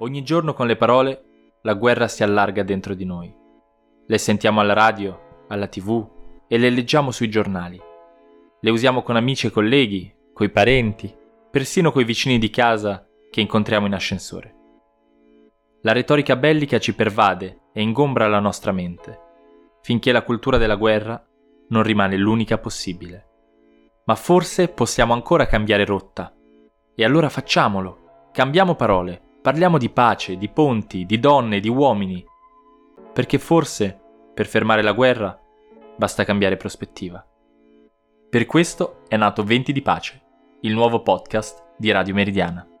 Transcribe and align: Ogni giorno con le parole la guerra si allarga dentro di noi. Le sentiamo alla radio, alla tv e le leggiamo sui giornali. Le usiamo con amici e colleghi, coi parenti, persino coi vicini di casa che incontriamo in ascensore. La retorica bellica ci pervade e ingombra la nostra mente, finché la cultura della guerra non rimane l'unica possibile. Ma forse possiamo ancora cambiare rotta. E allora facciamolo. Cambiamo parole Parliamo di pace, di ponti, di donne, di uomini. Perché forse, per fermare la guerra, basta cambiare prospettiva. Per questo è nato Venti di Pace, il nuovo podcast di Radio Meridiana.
Ogni 0.00 0.22
giorno 0.22 0.54
con 0.54 0.68
le 0.68 0.76
parole 0.76 1.24
la 1.62 1.74
guerra 1.74 2.06
si 2.06 2.22
allarga 2.22 2.62
dentro 2.62 2.94
di 2.94 3.04
noi. 3.04 3.34
Le 4.06 4.18
sentiamo 4.18 4.60
alla 4.60 4.72
radio, 4.72 5.46
alla 5.48 5.66
tv 5.66 6.06
e 6.46 6.56
le 6.56 6.70
leggiamo 6.70 7.10
sui 7.10 7.28
giornali. 7.28 7.80
Le 8.60 8.70
usiamo 8.70 9.02
con 9.02 9.16
amici 9.16 9.48
e 9.48 9.50
colleghi, 9.50 10.14
coi 10.32 10.50
parenti, 10.50 11.12
persino 11.50 11.90
coi 11.90 12.04
vicini 12.04 12.38
di 12.38 12.48
casa 12.48 13.08
che 13.28 13.40
incontriamo 13.40 13.86
in 13.86 13.94
ascensore. 13.94 14.54
La 15.82 15.90
retorica 15.90 16.36
bellica 16.36 16.78
ci 16.78 16.94
pervade 16.94 17.62
e 17.72 17.82
ingombra 17.82 18.28
la 18.28 18.40
nostra 18.40 18.70
mente, 18.70 19.18
finché 19.82 20.12
la 20.12 20.22
cultura 20.22 20.58
della 20.58 20.76
guerra 20.76 21.20
non 21.70 21.82
rimane 21.82 22.16
l'unica 22.16 22.58
possibile. 22.58 23.26
Ma 24.04 24.14
forse 24.14 24.68
possiamo 24.68 25.12
ancora 25.12 25.46
cambiare 25.46 25.84
rotta. 25.84 26.32
E 26.94 27.04
allora 27.04 27.28
facciamolo. 27.28 28.28
Cambiamo 28.32 28.76
parole 28.76 29.26
Parliamo 29.48 29.78
di 29.78 29.88
pace, 29.88 30.36
di 30.36 30.50
ponti, 30.50 31.06
di 31.06 31.18
donne, 31.18 31.58
di 31.58 31.70
uomini. 31.70 32.22
Perché 33.14 33.38
forse, 33.38 33.98
per 34.34 34.44
fermare 34.44 34.82
la 34.82 34.92
guerra, 34.92 35.40
basta 35.96 36.22
cambiare 36.22 36.58
prospettiva. 36.58 37.26
Per 38.28 38.44
questo 38.44 39.04
è 39.08 39.16
nato 39.16 39.44
Venti 39.44 39.72
di 39.72 39.80
Pace, 39.80 40.22
il 40.60 40.74
nuovo 40.74 41.00
podcast 41.00 41.64
di 41.78 41.90
Radio 41.90 42.12
Meridiana. 42.12 42.77